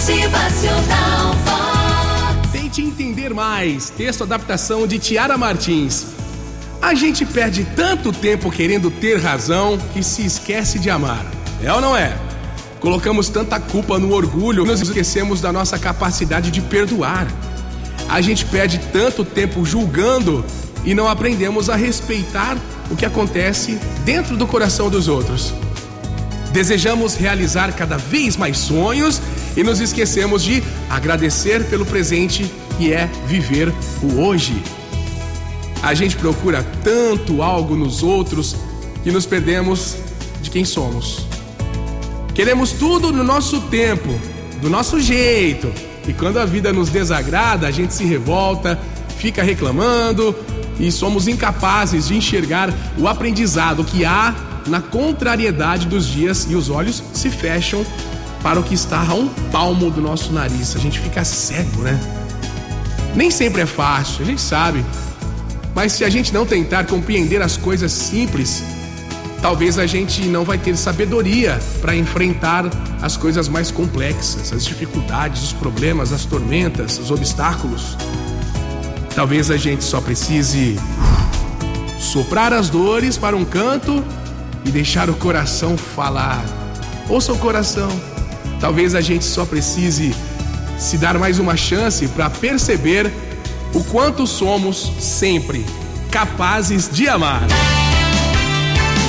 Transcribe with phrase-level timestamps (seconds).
[0.00, 2.50] Motivacional Vox.
[2.52, 3.90] Tente entender mais.
[3.90, 6.06] Texto adaptação de Tiara Martins.
[6.80, 11.26] A gente perde tanto tempo querendo ter razão que se esquece de amar.
[11.62, 12.16] É ou não é?
[12.80, 17.28] Colocamos tanta culpa no orgulho, nos esquecemos da nossa capacidade de perdoar.
[18.08, 20.42] A gente perde tanto tempo julgando
[20.82, 22.56] e não aprendemos a respeitar
[22.90, 25.52] o que acontece dentro do coração dos outros.
[26.54, 29.20] Desejamos realizar cada vez mais sonhos
[29.56, 33.72] e nos esquecemos de agradecer pelo presente que é viver
[34.02, 34.62] o hoje.
[35.82, 38.56] A gente procura tanto algo nos outros
[39.02, 39.96] que nos perdemos
[40.42, 41.26] de quem somos.
[42.34, 44.08] Queremos tudo no nosso tempo,
[44.60, 45.72] do nosso jeito.
[46.06, 48.78] E quando a vida nos desagrada, a gente se revolta,
[49.18, 50.34] fica reclamando
[50.78, 54.34] e somos incapazes de enxergar o aprendizado que há
[54.66, 57.84] na contrariedade dos dias e os olhos se fecham
[58.42, 60.74] para o que está a um palmo do nosso nariz.
[60.74, 61.98] A gente fica cego, né?
[63.14, 64.84] Nem sempre é fácil, a gente sabe.
[65.74, 68.62] Mas se a gente não tentar compreender as coisas simples,
[69.40, 72.64] talvez a gente não vai ter sabedoria para enfrentar
[73.00, 77.96] as coisas mais complexas, as dificuldades, os problemas, as tormentas, os obstáculos.
[79.14, 80.78] Talvez a gente só precise
[81.98, 84.04] soprar as dores para um canto
[84.64, 86.42] e deixar o coração falar.
[87.08, 87.90] Ouça o coração.
[88.60, 90.14] Talvez a gente só precise
[90.78, 93.10] se dar mais uma chance para perceber
[93.72, 95.64] o quanto somos sempre
[96.10, 97.42] capazes de amar.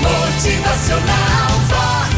[0.00, 2.16] Motivacional Vox.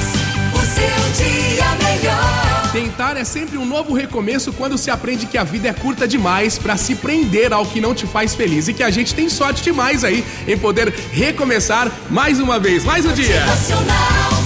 [0.55, 2.71] O seu dia melhor.
[2.73, 6.59] Tentar é sempre um novo recomeço quando se aprende que a vida é curta demais
[6.59, 9.63] para se prender ao que não te faz feliz e que a gente tem sorte
[9.63, 13.41] demais aí em poder recomeçar mais uma vez, mais um dia.
[13.41, 14.38] Motivacional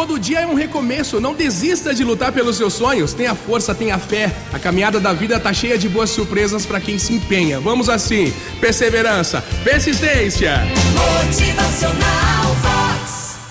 [0.00, 3.12] Todo dia é um recomeço, não desista de lutar pelos seus sonhos.
[3.12, 4.34] Tenha força, tenha fé.
[4.50, 7.60] A caminhada da vida tá cheia de boas surpresas para quem se empenha.
[7.60, 8.32] Vamos assim:
[8.62, 10.62] perseverança, persistência.
[11.26, 12.39] Motivacional